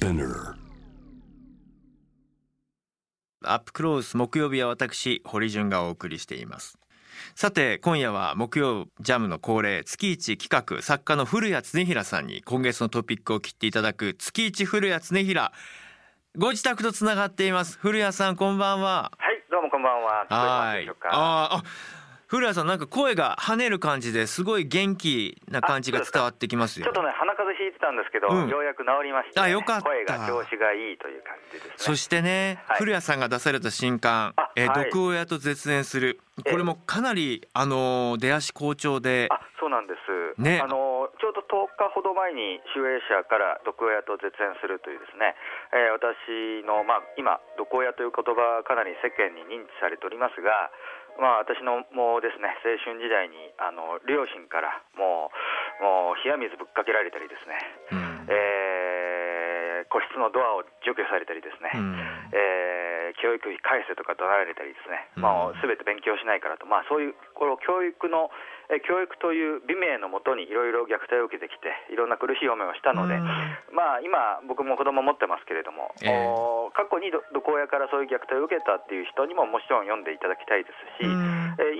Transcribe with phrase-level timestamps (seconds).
[0.00, 0.54] Spinner.
[3.44, 6.78] アップクロース木曜日は私堀潤がお送りしています。
[7.34, 15.52] さて今夜は木曜ジャムの恒例月一企画作家の古谷恒平さんに今月のトピックを切っていただく月一古谷恒平。
[16.38, 17.76] ご自宅とつながっています。
[17.78, 19.12] 古谷さんこんばんは。
[19.18, 20.24] はい、どうもこんばんは。
[20.26, 21.08] 聞こえますはいでしょうか？
[21.12, 21.62] あーあ
[22.30, 26.86] 古谷さんなんか声が跳ねる感じですごい元気な感じが伝わってきますよ。
[26.86, 28.48] ちょっとね、鼻風邪ひいてたんですけど、うん。
[28.48, 29.90] ようやく治りまして、ね、あよかった。
[29.90, 31.74] 声が調子がいいという感じですね。
[31.74, 32.78] そしてね、はい。
[32.78, 34.90] 古谷さんが出された新刊あ「えーはい。
[34.94, 39.26] 毒親と絶縁する」これもかなりあのー出足好調で。
[39.28, 40.40] あ、そうなんです。
[40.40, 40.60] ね。
[40.62, 45.34] あのちょうど10日ほど前に集英社から毒親と絶縁するというですね、
[45.74, 50.70] えー私のまあ今毒親という言葉はかなり世間に認知されておりますが。
[51.18, 55.30] まあ、私のもうですね青春時代にあの両親からも
[55.80, 57.58] うもう冷や水ぶっかけられたりですね、
[57.90, 58.26] うん。
[58.28, 58.80] えー
[59.90, 61.98] 個室のドアを除去されたりですね、うん。
[62.30, 62.79] えー
[63.18, 65.22] 教育費返せとか怒られたりですね、うん。
[65.22, 68.30] まあ、全て勉強しないからと、まあ、そういうこの教育の、
[68.70, 73.26] えー教育という美名のもとにいろいろ虐待を受けてきて、いろんな苦しい思いをしたので、うん。
[73.74, 76.26] まあ、今、僕も子供持ってますけれども、ええ。
[76.26, 81.10] お過去にど毒親からそういう虐待を受けたっていう人にももちろん読んでいただきたいですし、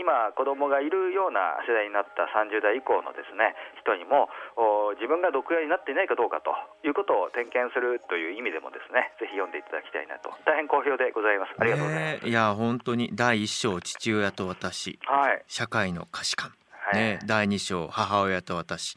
[0.01, 3.53] 今、子供がいるような世代になった30代以降のですね
[3.85, 10.33] 人にもお自分が毒親になっていないかどうかということを点検するという意味でもですねぜひ読んでいただきたいなと。
[10.49, 11.53] 大変好評でございます。
[11.61, 14.99] ありがとうございます、ねいや本当に第一章父親と私。
[15.05, 16.97] はい、社会の価値観、はい。
[16.97, 18.97] ね、第二章母親と私。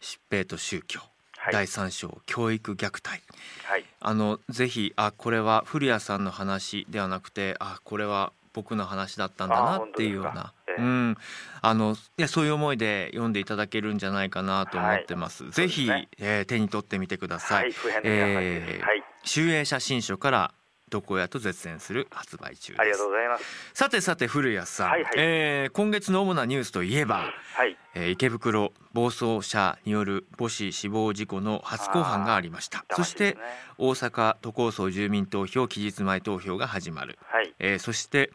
[0.00, 1.00] 疾病と宗教、
[1.38, 1.52] はい。
[1.52, 3.22] 第三章教育虐待。
[3.64, 3.84] はい。
[4.00, 10.54] あのぜひあこれは古谷さんの話ではなくてあこれは僕の話だったんだなあっていうような。
[10.68, 10.82] ええ。
[10.82, 11.16] うん、
[11.60, 15.50] あのいやそういう思いで読んでいただけるんじゃないかなと思ってます。
[15.50, 16.08] ぜひ、そうですね。
[16.18, 17.64] えー手に取ってみてください。
[17.64, 19.02] はいえーはい。
[19.24, 20.54] 集英写真書から
[20.90, 22.74] 毒親と絶縁する発売中。
[22.78, 23.44] ありがとうございます。
[23.74, 25.12] さてさて古谷さん、はいはい。
[25.16, 27.76] えー今月の主なニュースといえば、はい。
[27.94, 32.84] えー池袋暴走車による母子死亡事故の初公判がありました。
[32.92, 33.36] そして
[33.78, 37.54] 大阪都構想住民投票期日前投票が始まる、はい。
[37.58, 38.30] えーそして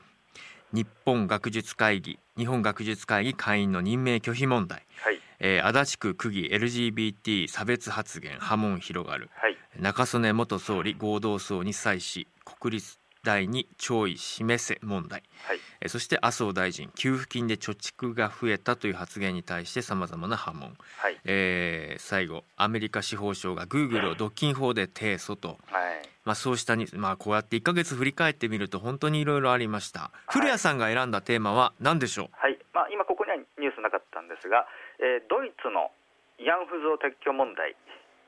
[0.72, 5.20] 日本学術会議日本学術会議会員の任命拒否問題、はい。
[5.40, 9.30] えー足立区区議 LGBT 差別発言波紋広がる。
[9.34, 9.58] はい。
[9.80, 15.24] 中曽根元総理合同葬に際し国立大に弔意示せ問題。
[15.46, 15.60] はい。
[15.82, 21.18] えーそして麻生大臣給付金で貯蓄が増えたという発言に対してさまざまな波紋、はい。
[21.26, 32.30] えー最後アメリカ司法省がグーグルを独禁法で提訴と、はいまあ、そうしたに、まあ、こうやって1ヶ月振り返ってみると本当にいろいろありました、古谷さんが選んだテーマは何でしょう？
[32.34, 32.60] はい。
[32.72, 34.68] まあ、今ここにはニュースなかったんですが、
[35.00, 35.90] えードイツの
[36.38, 37.76] 慰安婦像撤去問題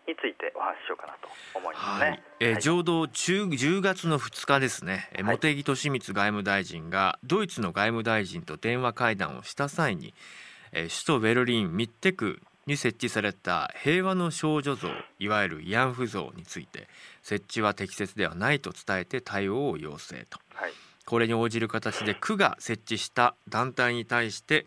[0.08, 2.10] についてお話ししようかなと思いますね。
[2.10, 2.62] はい、えーはい。
[2.64, 5.38] ちょうど10 10月の2日ですね、えーはい。
[5.38, 10.16] 茂木敏光外務大臣がドイツの外務大臣と電話会談をした際に、
[10.72, 14.90] えー首都ベルリンミッテ区に設置された平和の少女像
[15.20, 16.88] いわゆる慰安婦像について
[17.24, 20.40] 設置は適切ではないと伝えて対応を要請と。
[20.54, 20.72] はい。
[21.06, 24.66] これに応じる形で区が設置した団体に対して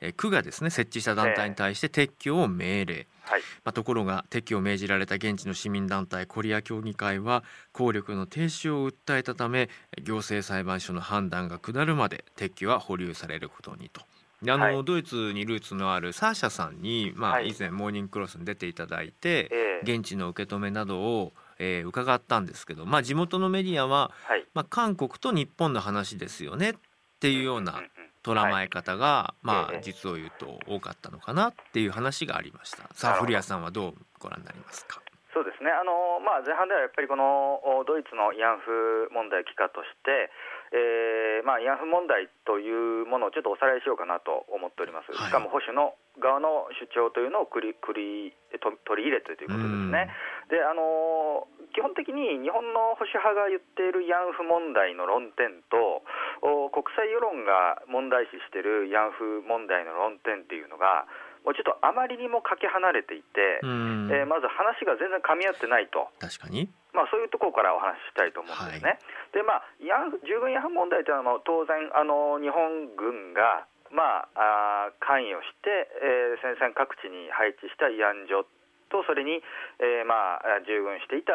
[0.00, 3.40] えー区がですね設置した団体に対して撤去を命令、はい。
[3.64, 9.70] まあ、ところが撤去を命じられた現地の市民団体コリア協議会は効力の停止を訴えたため
[10.02, 14.02] 行政裁判所の判断が下るまで撤去は保留されることにと。
[14.42, 14.84] であのはい。
[14.84, 17.48] ドイツにルーツのあるサーシャさんに、まあ、はい。
[17.48, 24.46] 以前モーニングクロスに出ていただいて、えー現地の受け止めなどを、えー伺ったんですけど、まあ、地元のメディアは、はい。
[24.54, 26.74] まあ、韓国と日本の話ですよねっ
[27.20, 27.82] ていうような
[28.22, 29.80] 捉まえ方が、まあええ。
[29.82, 32.88] 実を言うと多かったのかなっていう話がありました。
[32.94, 35.00] さあ古谷さんはどうご覧になりますか？
[35.34, 35.70] そうですね。
[35.70, 40.30] あの、まあ、前半ではやっぱりこのおドイツの慰安婦問題を帰化として、
[40.74, 45.30] えーまあ、慰安婦問題というものをちょっとおさらいしようかなと思っております、はい。
[45.30, 50.10] しかも保守の側の主張というのをくりくりと取り入れてということですね。
[50.50, 56.02] であの基本的に日本の保守派が言っている慰安婦問題の論点と
[56.42, 61.06] お国際世論が問題視している慰安婦問題の論点っていうのが
[61.46, 64.10] もうちょっとあまりにもかけ離れていて、うん。
[64.10, 69.02] えーまず話が全然噛み合ってないと、確かにまあ、そういうところからお話ししたいと思うんですね。
[69.34, 78.46] でまあ、慰安婦従軍慰安婦問題というのは当然あの日本軍が、まあ、あー関与して、えー戦線各地に配置した慰安所
[78.94, 79.42] とそれに、
[79.82, 81.34] えーまあ、従軍していた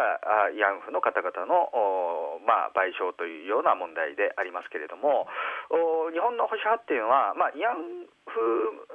[0.56, 1.68] 慰安婦の方々の、
[2.48, 5.28] まあ、賠償というような問題でありますけれども
[6.16, 8.40] 日本の保守派っていうのは、まあ、慰安婦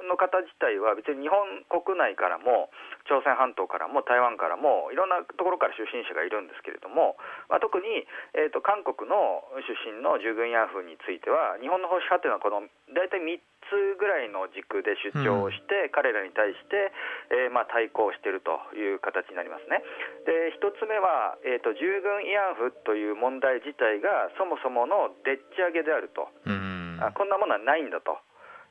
[0.09, 2.73] の方自体は別に日本国内からも
[3.05, 7.19] 朝鮮半島からも台湾からもいろんなところから出身者がいるんですけれども、
[7.51, 12.65] まあ、特に、えーと、韓国の出身の従軍ヤンフーについては日本の保守派というのはこの
[12.95, 13.37] 大体3
[13.69, 16.91] つぐらいの軸で主張して、うん、彼らに対して、
[17.31, 19.81] えー、まあ、対抗しているという形になりますね。
[20.25, 28.17] で1つ目は、えーと、従軍慰安婦という問題自体がそもそものでっち上げであると、うん、あこんなものはないんだと。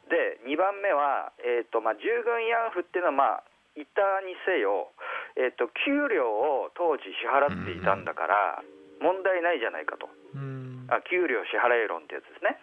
[0.08, 3.44] で2番目は、えーとまあ、従軍慰安婦っていうのは、まあ、
[3.74, 4.92] いたにせよ、
[5.34, 8.62] えーと、給料を当時支払っていたんだから、
[9.00, 12.60] 問題ないじゃないかと、うん、あ給料支払い論ってやつですね。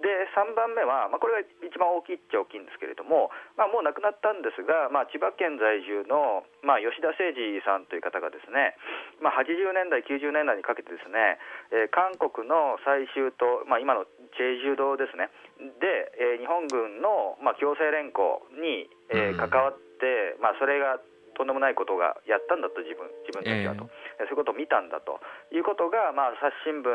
[0.00, 8.76] で3番目は、まあ、これが一番大きいっちゃ大きいんですけれども、まあ、もう亡くなったんですが、まあ、千葉県在住の、まあ、吉田誠二さんという方がですね、
[9.20, 11.36] まあ、80年代、90年代にかけてですね、
[11.70, 15.28] えー、韓国の最終と、まあ、今のチェジュ島ですね、
[15.80, 20.96] で、えー、日本軍の、まあ、強制連行に、えー、関わって、まあ、それが
[21.40, 23.88] とんでもないことがやったんだと自分自分たちはと、
[24.20, 26.92] えー、そういうことを見たんだということが、まあ、朝日新聞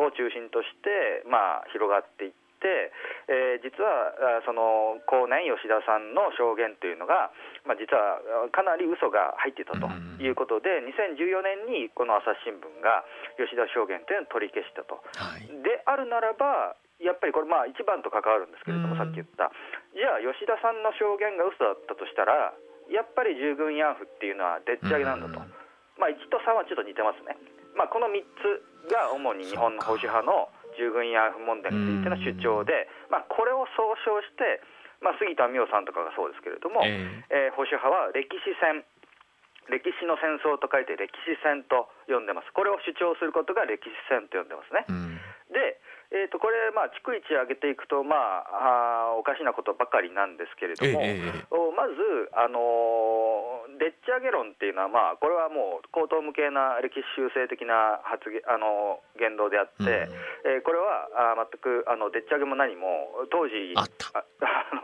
[0.00, 2.92] を中心として、まあ、広がっていって、
[3.28, 7.32] えー、実はその後年吉田さんの証言というのが、
[7.64, 8.20] まあ、実は
[8.52, 9.88] かなり嘘が入っていたと
[10.20, 13.04] いうことで、2014年にこの朝日新聞が
[13.40, 15.00] 吉田証言というのを取り消したと。
[15.16, 19.48] はい、であるならばやっぱりこれ、まあ、一番と関わるんですけれども、さっき言った、
[19.96, 22.52] じゃあ、吉田さんの証言が嘘だったとしたら、
[22.92, 25.38] やっぱり従軍慰安婦っていうのはでっち上げなんだと、
[25.96, 27.38] まあ、1と3はちょっと似てますね、
[27.78, 30.48] まあ、この3つが主に日本の保守派の
[30.78, 34.62] 従軍慰安婦問題についての主張で、まあ、これを総称して、
[35.02, 38.86] まあ、杉田水脈さんとかがそうですけれども、えー、えー、保守派は歴史戦
[39.68, 42.50] 歴史の戦争と書いて歴史戦と呼んでます。
[42.50, 45.14] これを主張することが歴史戦と呼んでますね、うん、
[45.54, 45.78] で
[46.10, 51.30] えーと、これ、まあ、逐一上げていくと、まあ、あおかしなことばかりなんですけれども、ええ、
[51.70, 51.94] まず、
[52.34, 63.88] あのー、でっち上げ論っていうのは、まあ、これはもう口頭無形な歴史修正的な発言、あのー、言動であって、うん、えー、これはあ全くあのでっち上げも何も、当時、あ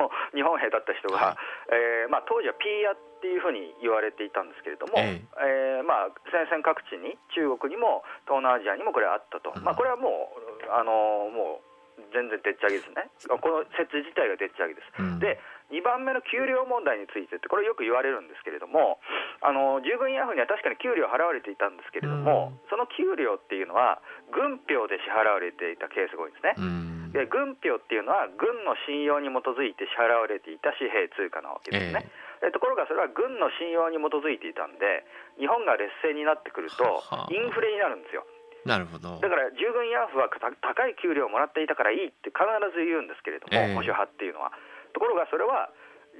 [0.00, 5.80] の日本兵だった人が、はい、えー、まあ、当時はピーヤっていうふうに言われていたんですけれども、ええ。
[5.80, 11.76] ー、まあ、戦線各地に、中国にも東南アジアにもこれあったと、まあ、これはもう、あのもう
[12.12, 15.00] 全然でっち上げですね、この説自体がでっち上げです。
[15.00, 15.40] うん、で
[15.70, 19.02] 2番目の給料問題についてって、これよく言われるんですけれども、
[19.42, 23.98] あの従軍慰安婦には確かに給料払われていたんですけれども、うん、その給料っていうのは、
[24.30, 26.54] 軍票で支払われていたケースが多いんですね。
[26.54, 32.06] うん、で軍票っていうのは、軍の信用に基づいて支払われていた紙幣通貨なわけですね。
[32.46, 35.02] えー、ところがそれは軍の信用に基づいていたんで、
[35.42, 37.02] 日本が劣勢になってくると、
[37.34, 38.22] インフレになるんですよ。
[38.66, 42.42] なるほどだから従軍慰安婦は高い給料をもらっていたからいいって必
[42.74, 44.50] ず言うんですけれども、えー、保守派っていうのは。
[44.96, 45.68] ところがそれは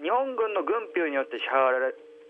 [0.04, 1.72] 日本軍の軍費によって支払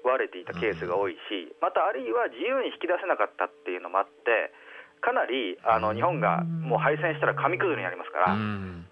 [0.07, 4.55] われていたケースが多いし、またあるいは自由に引き出せなかったっていうのもあって、
[5.01, 8.27] かなりあの日本がもう敗戦したら紙くずになりますから、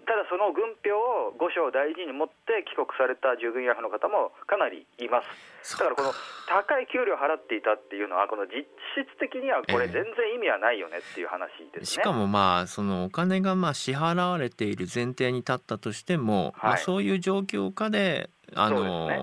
[0.05, 5.77] ただその軍票を御所を大事に持って帰国された従軍慰安婦の方もかなりいます。
[5.77, 6.13] だからこの
[6.47, 19.17] 高い給料を払っていたっていうのは、この実質的にはこれ、全然意味はないよねっていう話ですね、えー、しかもまあ、そのお金がまあ支払われている前提に立ったとしても、はい、まあ、そういう状況下で、あの、ね、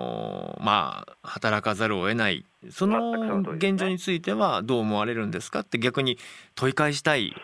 [0.61, 5.61] まあ、働かざるを得ない、その現状についてはどう思われるんですか？
[5.61, 6.19] って逆に
[6.55, 7.35] 問い返したい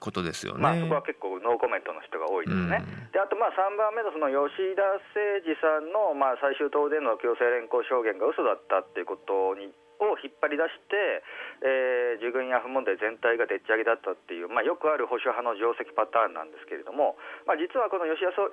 [0.00, 0.60] ことですよね。
[0.60, 2.84] まあ、そこは結構ノーコメントの人が多いですね。
[2.84, 9.72] うん、であとまあ3番目のその吉田誠二さんのまあ最終党での強制連行証言が嘘だったっていうことに
[10.08, 11.22] を引っ張り出して、
[11.62, 17.16] えー、従軍慰安婦問題全体がでっち上げだったっていう、まあ、よくある保守派の定石パターンなんですけれども、
[17.46, 18.50] まあ、実はこの吉田誠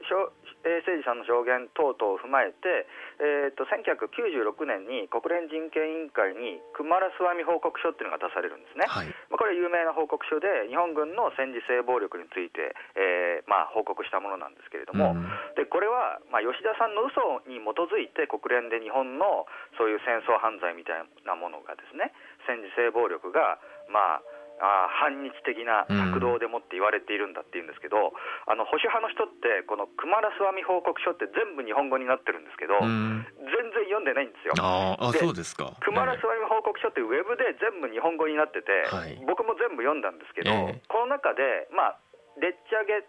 [0.62, 2.86] 二さんの証言等々を踏まえて、
[3.20, 15.26] えー、と1996年に国連人権委員会にクマラスワミ報告書っていうのが出されるんですね、はい、まあ、これ有名な報告書で日本軍の戦時性暴力について、えーまあ、報告したものなんですけれども、うん、
[15.58, 22.12] でこれは、まあ、吉田さんの嘘に基づいて国連で日本のそういう戦争犯罪みたいなものがですね
[22.44, 34.54] 戦時性暴力がまああ反日的な策動でもって言われているんだっていうんですけど、うん、あの保守派の人ってこのクマラスワミ報告書って全部日本語になってるんですけど、うん、全然読んでないんですよ。
[34.60, 35.80] ああそうですか。
[35.80, 42.00] クマラスワミ報告書ってウェブで全部日本語になってて、はい、僕も全部読んだんですけど、えー、この中でまあ
[42.44, 43.08] でっち上げ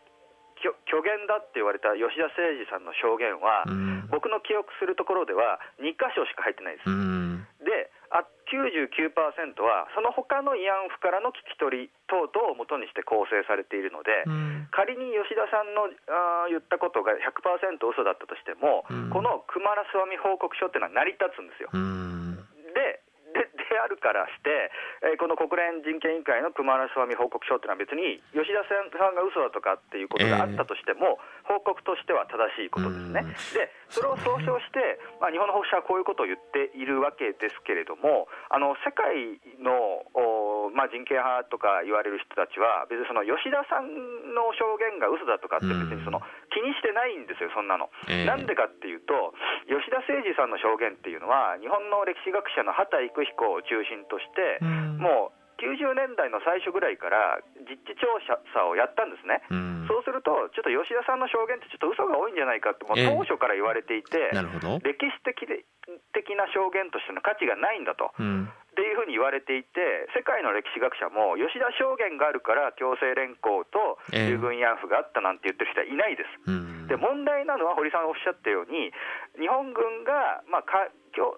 [0.61, 6.91] 虚言だって言われた吉田誠二さんの証言は、うん、僕の記憶するところでは2箇所しか入ってないです。
[8.51, 21.71] であ96 99%はその他の慰安婦からの聞き取り等々をもとにして構成されているので、うん、仮に吉田さんのあ言ったことが100%嘘だったとしても、うん、このクマラスワミ報告書っていうのは成り立つんですよ。
[22.75, 23.03] で
[23.81, 24.71] あるからして、
[25.03, 31.19] えー、この国連人権委員会のクマラスワミ報告書っていうのは別に吉田さんが嘘だとかっていうことがあったとしても、
[31.49, 33.25] えー、報告としては正しいことですね。
[33.57, 40.05] でそれを総称して、まあ、日本の保守はこういうことを言っているわけですけれどもあの世界の
[40.75, 43.91] まあ、人権派とか言われる人たちは別にその吉田さん
[44.35, 47.91] の証言が嘘だとかって別にその気にしてないんですよそんなの。
[48.07, 49.35] なんでかっていうと
[49.67, 54.63] 吉田誠二さんの証言っていうのは日本の歴史学者の畑育彦を中心として、
[54.99, 58.09] もう90年代の最初ぐらいから実地調
[58.57, 65.45] 査をやったんですね、うん、そうすると、ちょっと吉田さんの証言ってちょっと嘘が多いんじゃないかって、もう当初から言われていて、えー、歴史的
[66.17, 68.17] 的な証言としての価値がないんだと。
[68.19, 76.31] うんっていうふうに言われていて、世界の歴史学者も、吉田証言があるから強制連行と従軍慰安婦があったなんて言ってる人はいないです。
[76.47, 78.95] えー、で問題なのは、堀さんがおっしゃったように、
[79.39, 80.87] 日本軍が、まあ、か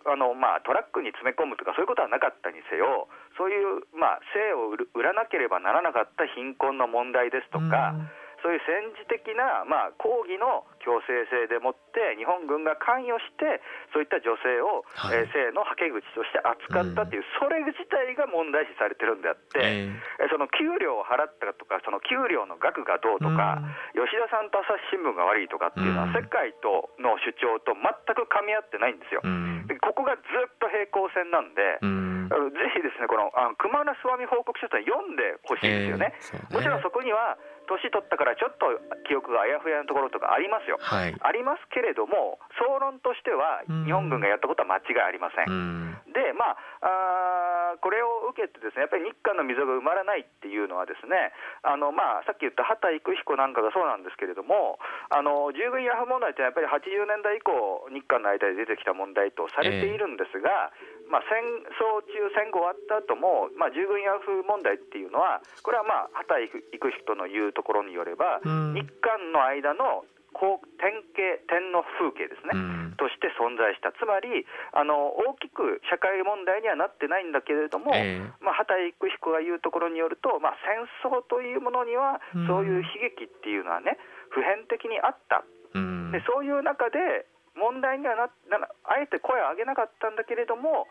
[0.04, 3.08] あのまあ、トラックに詰め込むとか、そういうことはなかったにせよ、
[3.40, 13.62] そういう、まあ、生を売らなければならなかった貧困の問題ですとか、うんそういう戦時的な、まあ、抗議の強制性でもって日本軍が関与して
[13.94, 23.62] そういった女性を、はい、えー、性のはけ口として扱ったという、うん、それ自体が問題視されてるんであって、えー、その給料を払ったとかその給料の額がどうとか、
[23.94, 29.22] うん、吉田さんと朝日新聞が悪いとかっていうのは、世界との主張と全く噛み合ってないんですよ。
[29.22, 36.14] うん、ここがずっと平行線なんで、ぜひですねこのあの熊名諏訪美報告書というのは読んでほしいんですよね。
[36.16, 36.56] えー、ね。
[36.56, 38.66] もちろんそこには年取ったからちょっと
[39.08, 45.50] 記憶があやふやなところとかありますよ、はい、ありますけれども、総論としては、日本軍がやったことは間違いありません。
[45.50, 46.12] ん。
[46.12, 54.78] で、まああ、これを受けて、ですねやっぱり日韓の溝が埋まらないっていうのは、ですねあの、まあ、さっき言った畑育彦なんかがそうなんですけれども、
[55.10, 61.44] あの従軍慰安婦問題ってやっぱり80年代以降、日韓の間で出てきた問題とされているんですが、えーまあ、戦
[61.76, 84.00] 争中、戦後終わった後も、まあ、従軍慰安婦問題っていうのは、これはまあ畑行く人の言うところによれば、うん、日韓の間のこう典型、天の風景ですね、うん、として存在した、つまりあの大きく社会問題にはなってないんだけれども、えー、まあ、畑育彦が言うところによると、まあ、戦争というものには、そういう悲劇っていうのはね、
[84.32, 85.44] 普遍的にあった、
[85.76, 90.88] うん、でそういう中で、問題にはななあえて声を上げなかったんだけれども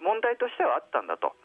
[0.00, 1.36] 問題としてはあったんだと。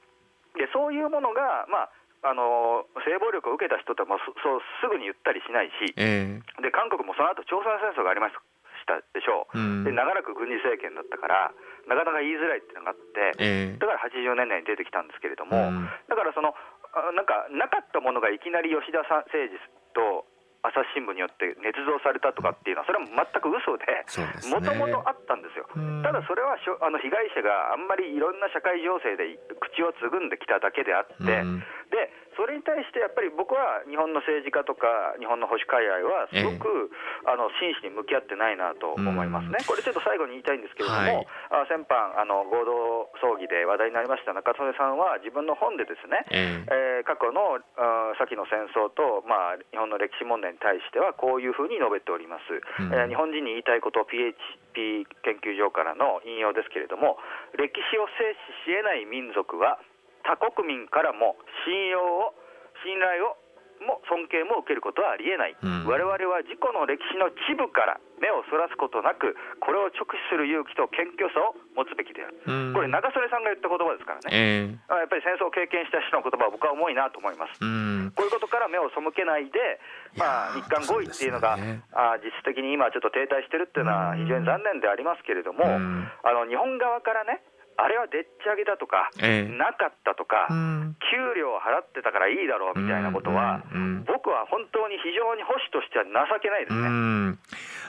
[0.55, 1.91] でそういうものが、ま
[2.23, 8.35] あ、あの性暴力を受けた人ともそうすぐに言ったりしないし、えー、で韓国もその後朝鮮戦争がありまし
[8.87, 11.51] たでしょう、うん、で長らく軍事政権だったから
[11.85, 16.55] なかなか言いづらいっていうのがあって、えー、だから80年代に出てきたんですけれども、うん、だからその
[17.13, 19.74] なんかなかったものがいきなり吉田さん政治と
[20.71, 23.85] 朝日新聞によって捏造されたとかっていうのは、それは全く嘘で、
[24.49, 25.69] もともとあったんですよ、
[26.01, 31.45] ただそれはしょあの被害者があんまりいろんな社会情勢で口をつぐんできただけであって、
[31.89, 36.91] でそれに対してやっぱり僕は日本の政治家とか日本の保守海外はすごく、
[37.25, 47.59] えー、あの真摯に向き合ってないなと思いますね、これちょっと最後に言いたいんですけれども、はい、あ先般あの合同葬儀で話題になりました中曽根さんは自分の本でですね、えー、えー、過去の
[48.19, 52.51] 先の戦争と、まあ、日本の歴史問題に対してはこういうふうに述べております、
[52.83, 57.15] うん、えー、日本人に言いたいことを PHP 研究所からの引用ですけれども
[57.55, 58.35] 歴史を制
[58.67, 59.79] 止し得ない民族は
[60.25, 62.33] 他国民からも信用を
[62.83, 63.37] 信頼を
[63.83, 79.59] も尊敬も受けることはありえない、うん、我々は自己の歴史の一部から目をそらすことなくこれを直視する勇気と謙虚さを持つべきである、うん、これ中曽根さんが言った言葉ですからね、えー、やっぱり戦争を経験した人の言葉は僕は重いなと思います、うん、こういうことから目を背けないで、
[80.15, 85.77] まあ、日韓合意っていうのが、ね、あ実質的に今ちょっと停滞してるっていうのは非常に残念でありますけれども、あ
[86.33, 87.43] の日本側からね
[87.77, 97.37] あれはでっち上げだとか、えー、なかったとか、うん、給料を払ってたからいいだろうみたいなことは、うんうん、僕は本当に非常に保守としては情けないですね。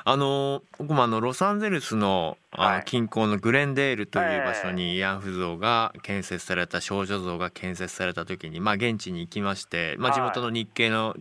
[0.08, 11.16] あの僕もあのロサンゼルスの、はい、近郊のグレンデールという場所に慰安婦像が建設された少女像が建設された時に、まあ、現地に行きまして、まあ、地元の日系の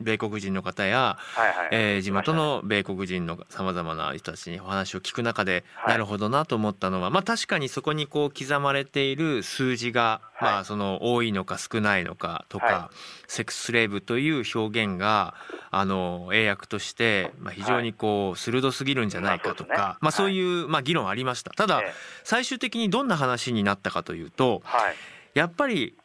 [0.00, 5.92] 米国人の方や、はいはいえー地元の米国人のさまざまな人たちにお話を聞く中で、はい。
[5.92, 10.52] なるほどなと思ったのは、まあ、確かにそこにこう刻まれている数字が、はい。
[10.52, 12.90] まあ、その多いのか少ないのかとか、は
[13.28, 15.34] セックススレーブという表現が
[15.70, 21.52] あの英訳として、まあ、非常にこう鋭すぎるんじゃないかとか、まあまあ、そういう、まあ、議論ありました。
[21.52, 21.92] ただ、ええ。
[22.24, 24.94] 最終的にどんな話になったかというとはい。
[25.34, 25.96] やっぱり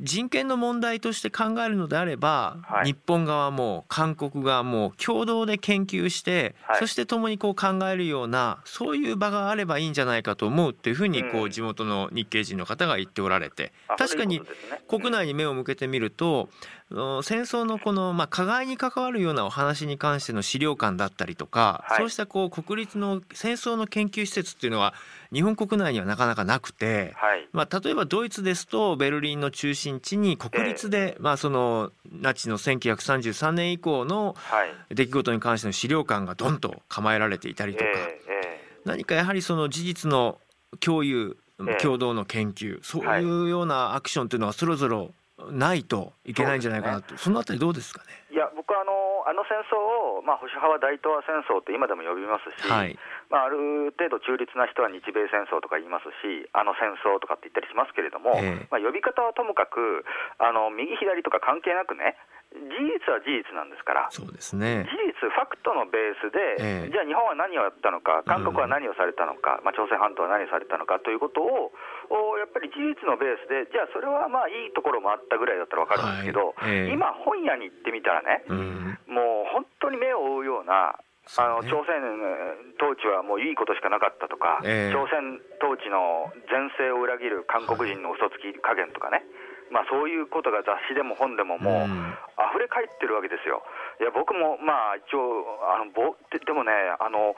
[0.00, 2.86] 人権の問題として考えるのであれば、はい。
[2.86, 6.78] 日本側も韓国側も共同で研究して、はい。
[6.78, 13.72] そして共にこう考えるようなそういう場があればいいんじゃないかと思うっていうふうにこううん地元の日系人の方が言っておられて。
[13.88, 14.40] あ確かに
[14.86, 16.48] 国内に目を向けてみると、あの
[16.90, 21.98] 戦争のこの、まあ、加害に関わるようなお話に関しての資料館だったりとか、はい。
[21.98, 24.94] そうしたこう国立の戦争の研究施設っていうのは
[25.30, 27.12] 日本国内にはなかなかなくて。
[27.16, 27.46] はい。
[27.52, 34.94] まあ、例えばドイツですとベルリンの中心地に国立で、まあ、そのナチの1933年以降のはい。
[34.94, 40.38] 出来事に関しての資料館がドンと構えられていたりとか、えええ何かやはりその事実の
[40.80, 41.76] 共有ええ。
[41.82, 45.10] 共同の研究そういうようなアクションというのはそろそろ
[45.50, 47.16] ないといけないんじゃないかなと。
[47.16, 48.12] そ,、のあたりどうですかね？
[48.30, 48.92] えいや僕はあの
[49.26, 49.78] あの戦争
[50.18, 52.98] を、まあ、保守派は大東亜戦争って今でも呼びますし、はい
[53.30, 60.04] まあ、ある程度中立な人は日米戦争とか言いますし、あの戦争とかって言ったりしますけれども、ええまあ、呼び方はともかく、
[60.40, 62.16] あの右左とか関係なくね、
[62.48, 64.08] 事実は事実なんですから。
[64.08, 64.88] そうですね。
[64.88, 71.76] 事実、ファクトのベースで、ええじゃあ日本は何をやったのか、韓国は何をされたのか、まあ、朝鮮半島は何をされたのかということを、
[72.08, 78.98] おやっぱり事実のベースで、じゃあそれはまあいいところもあったぐらいだったら分かるんですけど、はいええ今、本屋に行ってみたらね、うん。
[79.12, 80.96] もう本当に目を覆うような、
[81.36, 84.94] あの朝鮮えー統治はもういいことしかなかったとか、ええ。
[84.94, 89.26] 朝鮮統治の前世を裏切る韓国人の嘘つき加減とかね、
[89.74, 92.14] まあ、そういうことが雑誌でも本でももう、うん。
[92.38, 93.66] 溢れ返ってるわけですよ。
[94.00, 95.42] いや僕もまあ一応
[95.74, 96.70] あのぼででもね
[97.02, 97.34] あの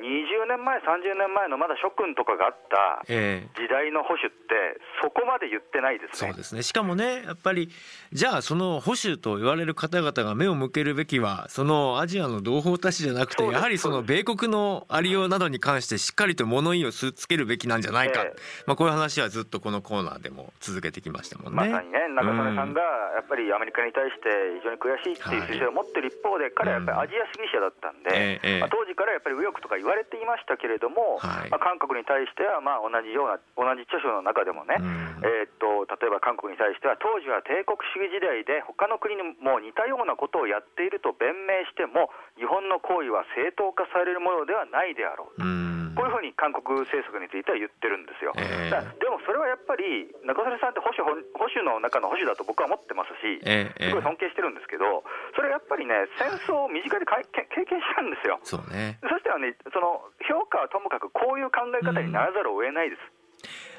[0.00, 3.60] 20年前30年前のまだ諸君とかがあったええ。
[3.60, 6.28] 時代の保守ってそこまで言ってないですね。
[6.28, 6.62] そうですね。
[6.62, 7.68] しかもねやっぱり
[8.12, 18.40] じゃあその保守と言われる方々が目を向けるべきはそのアジアの同胞たちじゃなくてやはりその米国のありようなどに関してしっかりと物言いをつけるべきなんじゃないか、ええ。
[18.66, 21.68] まあ、こういう話はずっとこのコーナーでも続けてきましたもんね。
[21.68, 28.40] まさにね、中曽根さんがやっぱりアメリカに対して非常に悔しいっていう姿勢を持ってる一方で、彼はやっぱりアジア主義者だったんで、
[28.70, 45.42] 当時からやっぱり右翼とか言われていましたけれども、はいまあ韓国に対してはまあ同じような、同じ著書の中でもね、うんえーっと例えば韓国に対しては、当時は帝国主義時代で、他の国にも似たようなことをやっていると弁明しても、日本の行為は正当化されるものではないであろう。
[45.42, 48.32] うんこういうふうに韓国政策については言ってるんですよ。
[48.38, 55.06] ええだからでもそれはやっぱり、中曽根さんって保守保保守の中の保守だと僕は思ってますし、ええええすごい尊敬してるんですけど、
[55.38, 58.42] それはやっぱりね、戦争を身近でかいけ経験したんですよ。
[58.42, 63.02] そうねそしたらね、その評価はともかくこういう考え方にならざるを得ないです。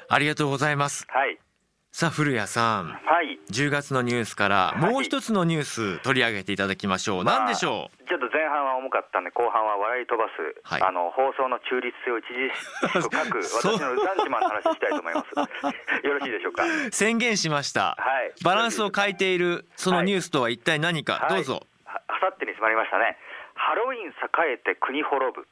[0.08, 1.36] ありがとうございますはい。
[1.94, 2.86] さあ古谷さん。
[2.88, 3.38] はい。
[3.50, 8.08] 10月のニュースからもう一つのニュース取り上げていただきましょう、まあ何でしょう？
[8.08, 10.82] ちょっと前半は重かったんで、後半は笑い飛ばす、はい。
[10.82, 13.38] あの放送の中立性を著しく書く、
[13.76, 15.28] 私のランチマンの話したいと思います。
[16.08, 16.64] よろしいでしょうか？
[16.92, 18.32] 宣言しました、はい。
[18.42, 21.34] バランスを変えているそのニュースとは一体何か、はい。
[21.36, 21.66] どうぞ。
[21.84, 23.18] はあさってに迫りましたね。
[23.64, 25.46] ハロウィン栄えて国滅ぶ。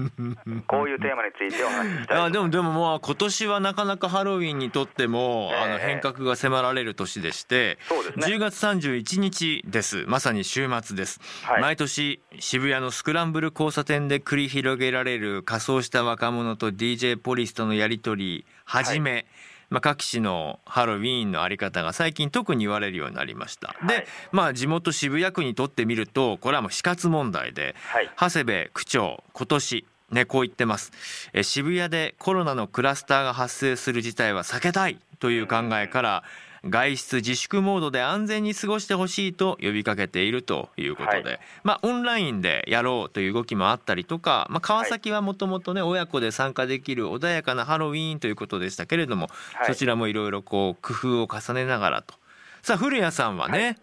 [0.66, 2.26] こういうテーマについてお話ししたいいます。
[2.28, 5.60] あでもでもまあ今年はなかなかハロウィンにとっても、ええ。
[5.60, 8.26] あの変革が迫られる年でしてそうですね。
[8.34, 10.06] 10月31日です。
[10.06, 11.60] まさに週末です、はい。
[11.60, 19.26] 毎年渋谷のスクランブル交差点で繰り広げられる仮装した若者と DJ ポリスとのやり取りはじめ、
[19.70, 23.88] まあ、各地のハロウィーンのあり方が最近特に言われるようになりました、はい。
[23.88, 28.10] でまあ地元渋谷区にとってみるとこれはもう死活問題で、はい。
[28.18, 30.92] 長谷部区長今年ねこう言ってます。
[31.32, 36.24] え渋谷でコロナのクラスターが発生する事態は避けたいという考えから
[36.68, 41.40] 外出自粛モードで安全に過ごしてほしいと呼びかけているということで、はい。
[41.64, 49.66] まあオンラインでやろうという動きもあったりとか、まあ、川崎はもともとね親子で参加できる穏やかなハロウィーンということでしたけれども、はい。
[49.68, 52.14] そちらもいろいろこう工夫を重ねながらと。
[52.62, 53.78] さあ古谷さんはね、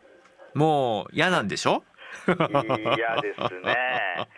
[0.53, 1.83] もう嫌なんでしょ？
[2.27, 2.35] 嫌
[3.21, 3.75] ですね。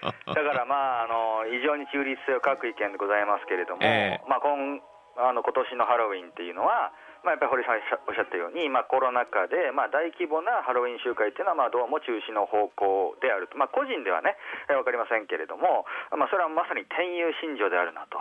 [0.02, 4.30] だからまああの非常に中立性を欠く意見でございますけれども、 ええ。
[4.30, 4.80] まあ今
[5.18, 6.92] あの今年のハロウィンっていうのは、
[7.24, 14.40] まあ、やっぱり堀さんおっしゃったように、まあ、コロナ禍で、まあ、大規模なハロウィン集会っていうのは、まあ、どうも中止の方向であると、まあ、個人ではね、
[14.72, 15.84] えー、分かりませんけれども、
[16.16, 18.20] まあ、それはまさに天佑信条であるなと、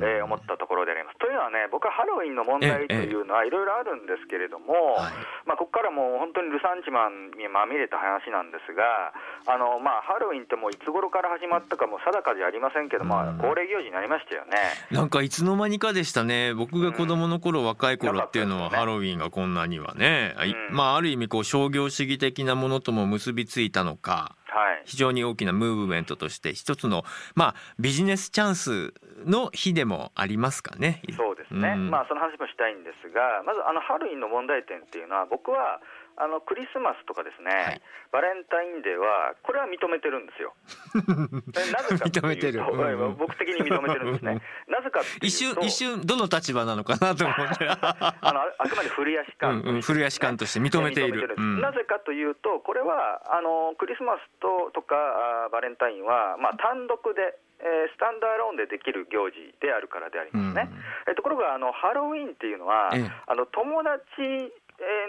[0.00, 1.20] えー、思ったところであります。
[1.20, 4.96] というのはね、僕はハロウィンの問題というのはいろいろあるんですけれども、
[5.44, 9.12] まあ、ここからもう本当にルサンチマンにまみれた話なんですが、
[9.44, 14.56] あのまあ、ハロウィンってもういつ頃から始まったかも定かじゃありませんけど、まあ、恒例行事になりましたよね。
[14.90, 20.34] なんかいつの間にかでしたね、僕が子供の頃、うん、若い頃っていうのは、ハロウィンがこんなにはね、
[20.70, 31.02] うん、まあ、ある意味こう商業主義的なものとも結びついたのか、はい、非常に大きなムーブメントとして一つの、まあ、ビジネスチャンスの日でもありますかね。
[31.16, 35.80] そうですね、うん、まあ、その話もしたいんですがまずあのハロウィンの問題点っていうのは僕は
[36.18, 40.54] あのクリスマスとかですね、はい、バレンタインデーは、これは認めてるんですよ。
[41.72, 44.42] なぜかというと、うん、僕的に認めてるんですね。
[44.66, 51.34] なぜか一瞬、一瞬、どの立場なのかなと思って あのあくまで古谷士官、うんうん、古谷士官として認めている。
[51.36, 54.96] うん、なぜかというと、これはあのクリスマスととか
[55.44, 60.70] あバレンタインは、まあ、単独でえー、スタンダーローンでできる行事であるからでありますね。
[60.70, 63.98] うん、えところがあのハロウィンっていうのは、ええ、あの友達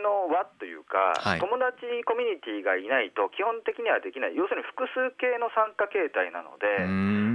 [0.02, 6.86] の輪というか、はい、友達コミュニティがいないと基本的にはできない、要するに複数形の参加形態なので、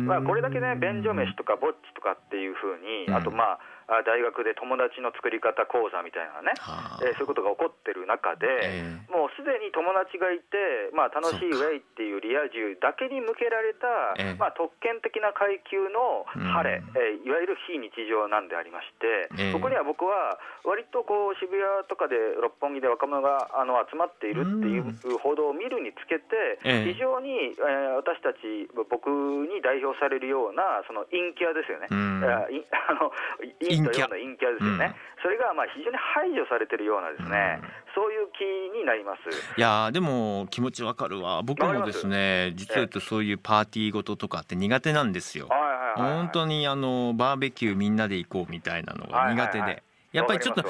[0.05, 6.57] まあ、これだけね、便所飯とかぼっちとかっていうふうに、あとまあ、大学で友達の作り方講座みたいなね、
[7.05, 8.47] えー、そういうことが起こってる中で、
[8.81, 31.89] えー、もうすでに友達がいて、まあ、楽しいウェイっていうリア充だけに向けられた、えー、まあ、特権的な階級の晴れ、えー、いわゆる非日常なんでありまして、ここには僕は割とこう渋谷とかで六本木で若者があの集まっているっていう報道を見るにつけて、非常に、えー、私たち、僕に代表されるようなその陰キャですよね。
[31.91, 32.49] あ
[32.95, 33.13] の
[33.61, 38.45] 陰キャ陰キャですよね、うん、それがまあ非常に排除されてるようなですね、うん、そういう気
[38.79, 39.59] になります。
[39.59, 49.61] いやでも気持ちわかるわ僕もですね実は言うとそういうパーティーごととかって苦手なんですよ、はいはいはいはい、本当にあのバーベキューみんなで行こうみたいなのが苦手で。
[49.61, 49.83] はいはいはい。
[50.15, 50.63] やっぱりちょっと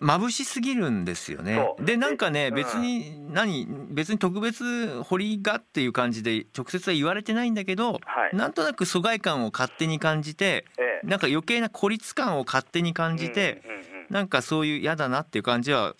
[0.00, 1.60] 眩しすぎるんですよね。
[1.80, 7.98] でなんかね別に何別に特別掘りがっていう感じで直接は言われてないんだけど、
[8.32, 10.64] なんとなく疎外感を勝手に感じて、
[11.04, 13.62] なんか余計な孤立感を勝手に感じて、
[14.10, 15.94] なんかそういう嫌だなっていう感じは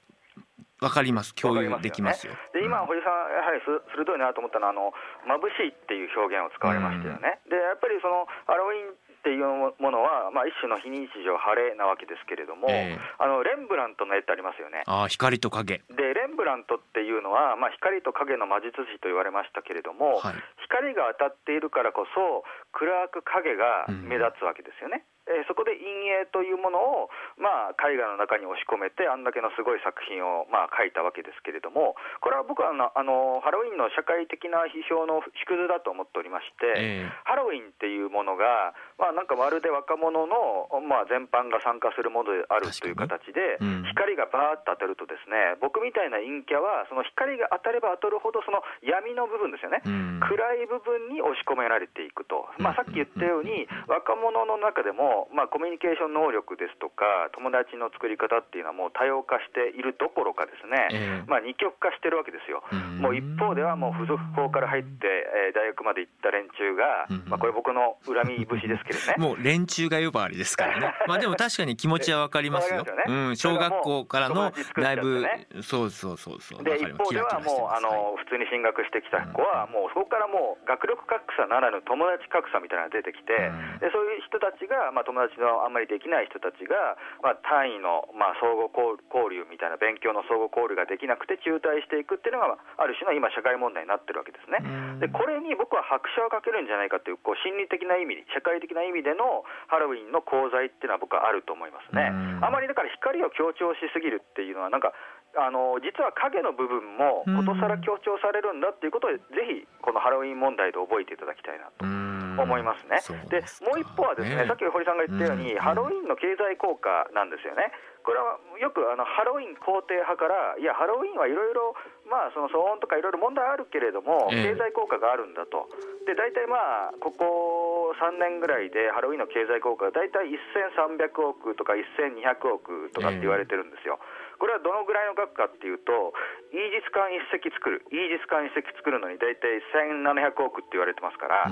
[0.80, 1.34] わかります。
[1.34, 2.34] 共有できますよ。
[2.52, 3.60] で今堀さんやはり
[3.96, 4.92] 鋭いなと思ったのはあの
[5.24, 7.40] 眩しいっていう表現を使われましたよね。
[7.48, 8.92] でやっぱりそのハロウィン
[9.24, 14.84] っていうものは、まあ、一種の非日常晴れなわけですけれども、えー、あのレンブラントの絵ってありますよね。
[14.84, 20.36] あ光と影でレンブラントっていうのは、まあ、光と影の魔術師と言われましたけれども、はい、
[20.68, 22.44] 光が当たっているからこそ
[22.76, 25.08] 暗く影が目立つわけですよね。
[25.08, 25.88] うんえー、そこで陰
[26.20, 27.08] 影というものを、
[27.40, 62.62] まあ、絵画の中に押し込めてあんだけのすごい作品を、まあ、描いたわけですけれどもこれは僕はあのあのハロウィンの社会的な批評の縮図だと思っておりまして、えー、ハロウィンっていうものが、まあ、なんかまるで若者の、まあ、全般が参加するものであるという形で、うん、光がバーッと当たるとですね僕みたいな陰キャはその光が当たれば当たるほどその闇の部分ですよね、うん、暗い部分に押し込められていくと、まあ、さっき言ったように若者の中でもまあ、コミュニケーション能力ですとか、友達の作り方っていうのはもう多様化しているどころかですね、えー、まあ、二極化してるわけですよ。
[63.00, 65.06] もう一方ではもう付属校から入って、
[65.48, 69.14] えー、大学まで行った連中が、まあ、これ僕の恨み節ですけどね。
[69.18, 70.94] もう連中が呼ばわりですからね。
[71.06, 72.84] まあでも確かに気持ちはわかりますよ。
[72.84, 75.24] すよね、うん、小学校からのだいぶ、
[75.62, 76.64] そうそうそうそう。
[76.64, 83.32] で、一方ではもう、あの、普通に進学してきた子は、もうそこからもう学力格差ならぬ友達格差みたいなのが出てきて、
[83.80, 94.64] でそういう人たちが、まあ、友達ののあんまりできない人たちが、まあ、単位の、まあ、相互交流みたいな勉強の相互交流ができなくて中退していくっていうのが、ある種の今、社会問題になってるわけですね。
[94.98, 102.08] でこれに僕は拍車をかけるんじゃないかというこう心理的な意味、社会的な意味でのハロウィンの功罪っていうのは僕はあると思いますね。
[102.40, 104.94] あまりだから光を強調しすぎるっていうのはなんか
[105.36, 109.18] あの実は影の部分もことさら強調されるんだっていうことをぜ
[109.50, 112.03] ひこのハロウィン問題で覚えていただきたいなと
[112.42, 113.00] 思いますね。
[113.30, 117.72] でもう一方はですね、さっき堀さんが言ったように、ハロウィンの経済効果なんですよね。
[118.04, 121.72] これはよくあのハロウィン肯定派から、いや、ハロウィンはいろいろ、
[122.04, 125.72] まあ、その騒音とかいろいろ問題あるけれども、経済効果があるんだと、
[126.04, 133.98] で大体まあ、ここ3年ぐらいでハロウィンの経済効果が大体1300億とか1200億とかって言われてるんですよ。
[134.44, 136.12] これはどのぐらいの額かっていうと、
[136.52, 141.48] イージス艦1隻作る、イージス艦1隻作るのに大体1700億って言われてますから、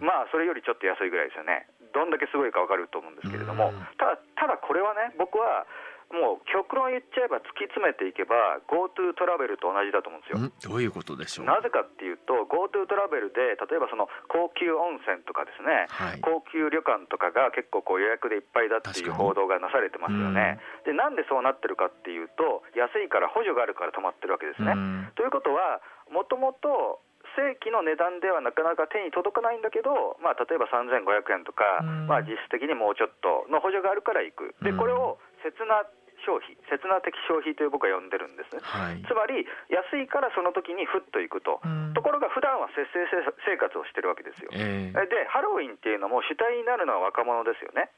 [0.00, 1.68] まあ、それよりちょっと安いぐらいですよね。
[1.92, 5.68] どんだけすごいか分かると思うんですけれども、ただ、ただこれはね、僕は、
[6.12, 10.38] もう極論言っちゃえば突き詰めていけば GoTo トラベルと同じだと思うんですよ。
[10.44, 10.52] ん？
[10.60, 11.48] どういうことでしょう？
[11.48, 16.20] なぜかっていうと GoTo トラベルで例えばその高級温泉とかですね、はい。
[16.20, 20.60] 高級旅館とかが結構こう予約でいっぱいだっていう報道がなされてますよね。
[20.84, 24.72] でなんでそうなってるかっていうと安いから補助があるから止まってるわけですね。
[24.72, 25.08] うん。
[25.16, 25.80] ということは
[26.12, 27.00] もともと
[27.32, 32.06] 正規の値段ではなかなか手に届かないんだけど、まあ、例えば3500円とか、うん。
[32.06, 34.76] まあ、実質的にもうちょっとの補助があるから行く、でうん。
[34.76, 35.88] これを切な
[36.24, 38.60] 消費、切な的消費という僕は呼んでるんですね。
[38.62, 43.06] はいつまり安いからその時にふっと行くと、うんところが普段は節制
[43.46, 44.50] 生活をしてるわけですよ。
[44.52, 47.90] えでハロウィンっていうのも主体になるのは若者ですよね。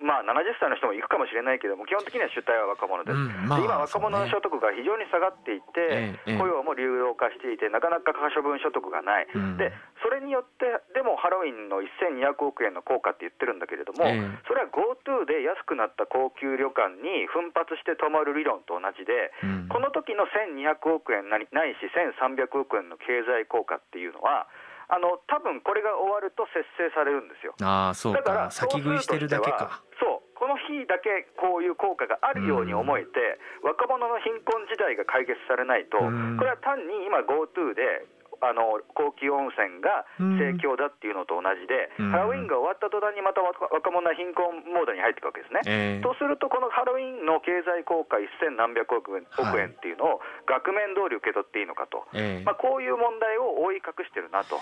[0.00, 3.16] まあ、70歳の人も行くかもしれないけども、基本的には主体は若者です。
[3.16, 9.56] うんまあで今、若者の所得が非常に下がっていて、雇用も流動化していて、なかなか可処分所得がない、うん。
[9.60, 14.24] でそれによって、でもハロウィンの1200億円の効果って言ってるんだけれども、ええ。
[14.48, 19.68] それは GoTo で安くなった高級旅館に奮発して泊まる理論と同じで、うん。
[19.68, 24.48] この時の1200億円なりないし、1300億円の経済効果っていうのは、
[24.90, 27.54] あの多分これが終わると節制されるんですよ。
[27.62, 29.82] ああそうだからか先食いしてるだけか。
[30.02, 36.36] そうこの日だけこういう効果があるように思えて、若者の貧困時代が解決されないと、うん。
[36.38, 38.08] これは単に今 GoTo で
[38.40, 42.10] あの高級温泉が盛況だっていうのと同じで、うん。
[42.10, 45.60] ハロウィンが終わった途端にまた若若者は貧困モードに入っていくわけですね。
[45.66, 46.02] ええ。
[46.02, 54.60] とすると、このハロウィンの経済効果1000何百億円はい億円っていうのを額面通り受け取っていいのかと、ええまあ、こういう問題を覆い隠してるなと、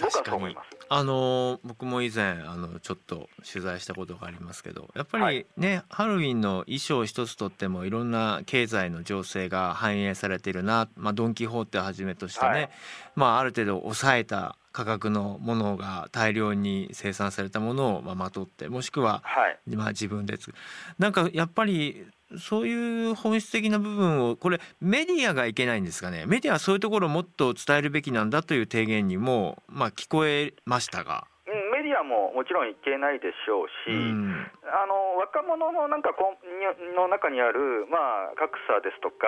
[0.00, 0.70] 僕はそう思います。
[0.88, 12.70] あのー僕も以前あのちょっと取材したことがありますけどやっぱはりね、ハロウィンの衣装一つとってもいろんな経済の情勢が反映されているな、まあ、ドン・キホーテをはじめとしてね、はい。
[13.14, 19.76] まあ、ある程度抑えた価格のものが大量に生産されたものをまあまとってもしくははい。
[19.76, 20.52] まあ、自分でつ
[20.98, 22.06] なんかやっぱり
[22.38, 31.26] そういう本質的な部分をこれメディアがいけないんですかねメディアはそういうところをもっと伝えるべきなんだという提言にも、まあ、聞こえましたが。
[31.46, 36.38] うんメディアももちろんいけないでしょうし、うんあの若者のなんかこ
[36.94, 39.26] の中にある、まあ、格差ですとか、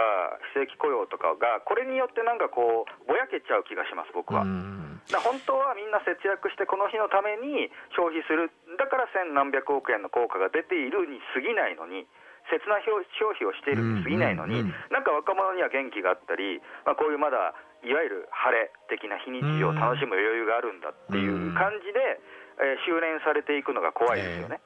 [0.55, 4.43] 非正規雇用とかが、これによってなんかこう、ぼやけちゃう気がします、僕は。
[4.43, 12.07] うん本当はみんな節約して、この日のために消費する、だから千何百億円の効果が出ているに過ぎないのに、
[12.51, 22.21] 切な消消費をしているに過ぎないのに、なんか若者には元気があったり、まあ、こういうまだいわゆる晴れ的な非日常を楽しむ余裕があるんだっていう感じで、
[22.61, 24.61] えー修練されていくのが怖いですよね。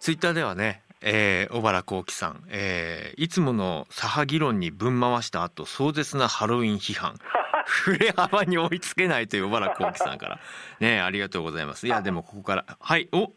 [0.00, 7.16] ツイッターではね、えー小原幸輝さん、えーいつもの左派議論にぶん回した後壮絶なハロウィン批判。
[7.64, 10.40] 振れ幅に追いつけないという小原幸輝さんから。
[10.80, 11.86] ねありがとうございます。
[11.86, 13.18] いやでもここからはいお。
[13.18, 13.28] も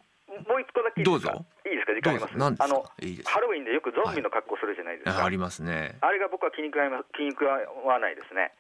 [0.57, 1.31] う一個だけいいですか？
[1.33, 1.45] どうぞ
[1.95, 2.36] 時間あります。
[2.60, 2.84] あの
[3.25, 5.97] ハロウィンでよくゾンビの格好するじゃないですか、あありますね。
[6.01, 8.51] あれが僕は気に食わ 気に食わないですね。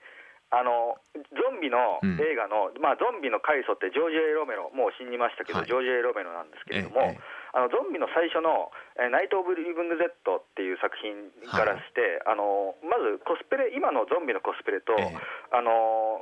[0.51, 2.21] あのゾンビのうん。
[2.21, 5.67] 映画の、まあ、ゾンビの開祖ってジョージ・エイ・ロメロ、もう死にましたけど、はい。
[5.67, 7.19] ジョージ・エイ・ロメロなんですけれども、ええ
[7.55, 8.69] あのゾンビの最初の
[8.99, 15.17] 「えーナイト・オブ・リビング・ゼット」っていう作品からして、あのまずコスプレ、今のゾンビのコスプレと、ええ。
[15.51, 16.19] あの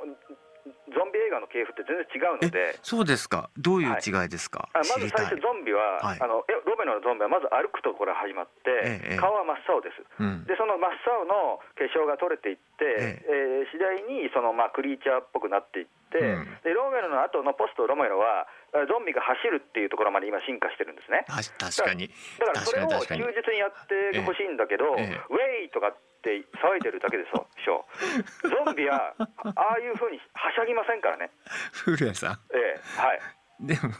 [0.64, 2.78] ゾンビ映画の系譜って全然違うので。
[2.82, 3.50] そうですか？
[3.58, 6.20] どういう違いですか、あまず最初、ゾンビは、はい。
[6.20, 10.00] あのえロメロのゾンビはまず歩くところ始まって、ええ顔は真っ青です。
[10.18, 10.44] うん。
[10.44, 13.68] でその真っ青の化粧が取れていって、ええ。
[13.68, 16.56] ー次第にその、まあ、クリーチャーっぽくなっていって、うん。
[16.62, 21.24] でロメロの後のポストロメロはえーゾンビが走るっていうところまで今進化してるんですね。
[21.30, 22.10] あ確かに。
[22.42, 23.28] だからそれを確かにや
[23.68, 25.02] ってほしいんだけど、ええ。
[25.02, 27.86] ええウェイとかって騒いでるだけでしょ、
[28.42, 31.30] ゾンビはああいうふうにはしゃぎませんからね、
[31.72, 32.38] 古谷さん。
[32.52, 33.20] ええはい、
[33.60, 33.94] でも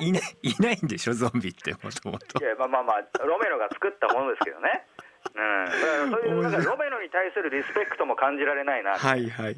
[0.00, 0.08] い。
[0.08, 2.38] いないいないんでしょゾンビってもともと。
[2.38, 4.86] いやまあまあまあ、ロメロが作ったものですけどね、
[5.34, 9.50] うん、だからそういうなんかロメロに対するリスペクトも感じられないな、はい、はい。
[9.50, 9.56] はい。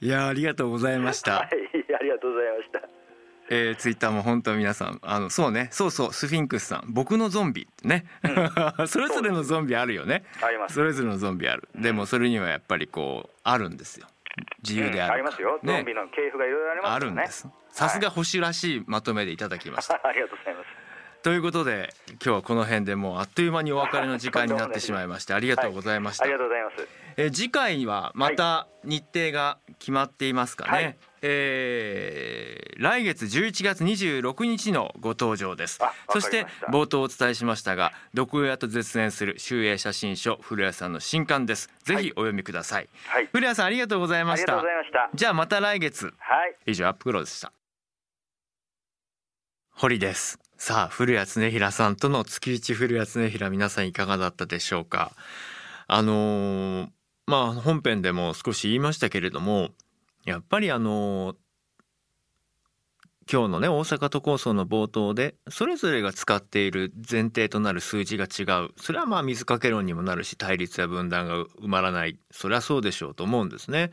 [0.00, 2.88] いやありがとうございました、はい、ありがとうございました。
[3.50, 5.68] えー、ツイッターも本当皆さんあのそうね。
[5.70, 6.84] そうそうスフィンクスさん。
[6.88, 8.06] 僕のゾンビってね、
[8.86, 10.24] それぞれのゾンビあるよね。
[10.42, 10.74] あります。
[10.74, 11.68] それぞれのゾンビある。
[11.74, 14.06] でもそれにはやっぱりこうあるんですよ。
[14.62, 15.12] 自由である、うん。
[15.12, 17.06] ありますよ、ゾンビねの系譜がいろいろありますね。
[17.06, 17.48] るんです。
[17.70, 20.00] さすが保守らしいまとめでいただきました。
[20.02, 20.84] ありがとうございます。
[21.22, 27.03] ということで今日はこの辺でもうあっという間にお別れの時間になってしまいましてありがとうございました、ありがとうございます。
[27.16, 30.96] えー次回はまた日程が決まっていますかね、はい。
[31.22, 35.78] えー来月11月26日のご登場です。
[36.10, 36.30] そした。
[36.30, 41.70] て冒頭お伝えしましたが毒親と絶縁する集英写真書古谷さんの新刊です。
[41.84, 44.52] ぜひお読みください、はい、古谷さんありがとうございあました。
[44.52, 45.10] りがとうございました。
[45.14, 46.12] じゃあまた来月。
[46.18, 46.56] はい。
[46.66, 47.52] 以上アップクローズでした。
[49.70, 50.38] 堀です。
[50.56, 55.12] さあ古谷恒平さんとの月一古谷恒平皆さんいかがだったでしょうか。
[55.86, 56.88] あのー、
[57.26, 59.70] まあ本編でも少し言いましたけれども
[60.24, 61.36] やっぱりあの
[63.30, 73.92] 今日のね大阪都構想の冒頭でそれぞれが使っている前提となる数字が違うそれはまあ水かけ論にもなるし対立や分断が埋まらないそれはそうでしょうと思うんですね。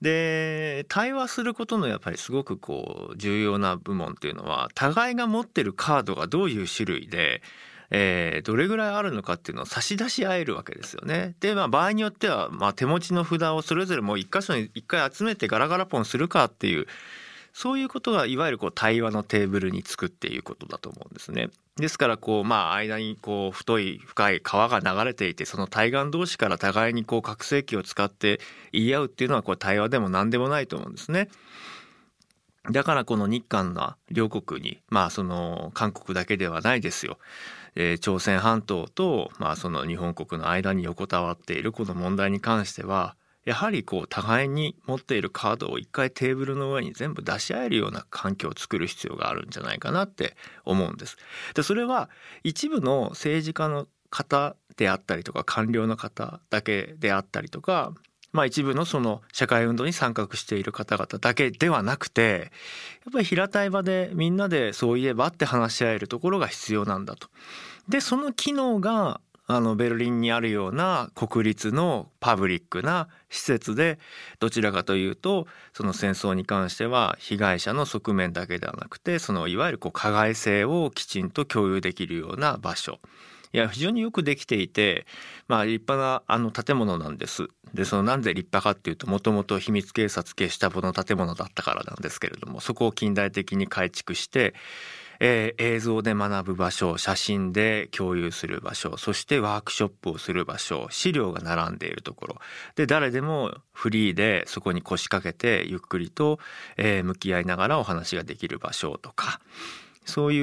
[0.00, 7.42] で対話することのやっぱりすごくこう重要な部門っていうのは互いが持ってるカードがどういう種類で
[7.90, 11.34] えー、どれぐらいあるのかっていうのを差し出し合えるわけですよね。
[11.40, 16.86] で、まあ、場合によっては、まあ、手持ちの札をそれぞれもう一箇所に一回集めてガラガラポンするかっていう
[17.54, 21.48] そういうことがいわゆるこう対話のテーブルにつくっていうことだと思うんですね。
[21.76, 28.40] ですからこうまあ間にこう太い深い川が流れていてその対岸同士から互いにこう拡声器を使って
[28.72, 31.28] 言い合うっていうのはこう対話でも何でもないと思うんですね。
[32.70, 37.18] だからこの日韓の両国にまあその韓国だけではないですよ。
[37.80, 43.14] えー、朝鮮半島とまあその日本国の間に横たわっているこの問題に関しては
[43.44, 51.16] やはりこう互いに持っているカードを一回テーブルの上に全部出し合えるような環境を作る必要があるんじゃないかなって思うんです。
[51.54, 52.10] でそれは
[52.42, 57.94] 一部の政治家の方であったりとか官僚の方だけであったりとか
[58.32, 62.52] まあ一部のその社会運動に参画している方々だけではなくて
[63.04, 67.28] やっぱり平たい場でみんなでそういえばって話し合えるところが必要なんだと。
[67.88, 73.98] でその機能があのベルリンにあるような国立のパブリックな施設で
[74.40, 83.00] どちらかというとその戦争に関しては被害者の側面だけではなくてそのいわゆるこう加害性をきちんと共有できるような場所
[83.52, 85.06] いや非常によくできていて
[85.46, 87.48] まあ立派なあの建物なんです。
[87.74, 94.54] でそのなんで立派かっていうともともと秘密警察ゲシュタポの建物だったからなんですけれどもそこを近代的に改築して
[95.20, 102.36] えー、映像で学ぶ場所写真で共有する場所そしてワークショップをする場所資料が並んでいるところ
[102.76, 106.38] で誰でもフリーでそこに腰掛けてゆっくりと、
[106.76, 109.40] えー、向き合いながらお話ができる場所とか
[110.08, 110.40] そうい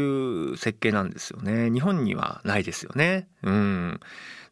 [0.51, 1.69] う設計なんですよね。
[1.71, 3.28] 日本にはないですよね。
[3.43, 3.99] うん。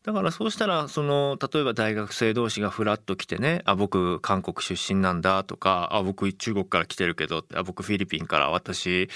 [0.04, 9.10] だからそうしたらその例えば大学生同士がフラッと来てね「あ僕韓国出身なんだ」とか「あ僕中国から来てるけど」あ僕フィリピンから私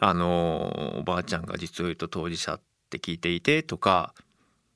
[0.00, 2.60] あのおばあちゃんが実を言うと当事者っ
[2.90, 4.14] て聞いていてとか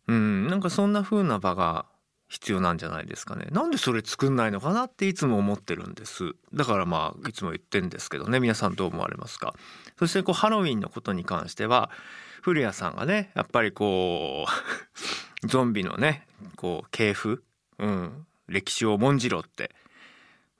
[0.07, 1.87] うんなんかそんな風な場が
[2.29, 3.47] 必要なんじゃないですかね。
[3.51, 6.35] なんでそれ作んないのかなっていつも思ってるんです。
[6.55, 8.41] だからまあいつも言ってんですけどね。
[8.41, 9.55] 皆さんどう思われますか？
[9.99, 11.91] そしてこうハロウィンのことに関しては
[12.43, 14.47] 古谷さんがねやっぱりこ
[15.43, 17.43] う ゾンビのねこう系譜、
[17.79, 19.75] うん、歴史を重んじろって。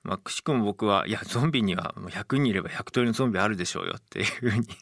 [0.03, 4.79] まあ、くしくも僕はいやゾンビには100人いれば100通りのゾンビあるでしょうよっていうふうに ちょっ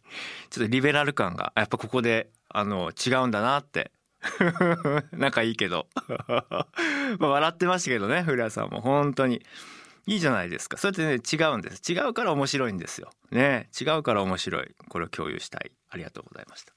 [0.52, 3.92] とリベラル感がやっぱここであの違うんだなって。
[5.14, 5.88] 仲いいけど。
[7.20, 8.82] まあ笑ってましたけどね古谷さんも。
[8.82, 9.44] 本当に。
[10.08, 10.78] いいじゃないですか。
[10.78, 11.92] それってね違うんです。
[11.92, 13.10] 違うから面白いんですよ。
[13.32, 13.70] ね。
[13.80, 14.76] 違うから面白い。
[14.90, 15.72] これを共有したい。
[15.90, 16.75] ありがとうございました。